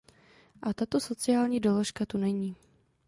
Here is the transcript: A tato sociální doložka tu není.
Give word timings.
A 0.63 0.73
tato 0.73 0.99
sociální 0.99 1.59
doložka 1.59 2.05
tu 2.05 2.17
není. 2.17 2.55